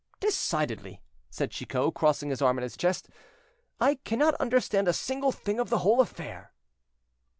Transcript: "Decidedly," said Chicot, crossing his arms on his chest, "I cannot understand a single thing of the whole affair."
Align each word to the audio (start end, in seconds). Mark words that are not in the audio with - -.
"Decidedly," 0.19 0.99
said 1.29 1.51
Chicot, 1.51 1.93
crossing 1.93 2.31
his 2.31 2.41
arms 2.41 2.57
on 2.57 2.63
his 2.63 2.75
chest, 2.75 3.07
"I 3.79 3.99
cannot 4.03 4.33
understand 4.39 4.87
a 4.87 4.93
single 4.93 5.31
thing 5.31 5.59
of 5.59 5.69
the 5.69 5.77
whole 5.85 6.01
affair." 6.01 6.53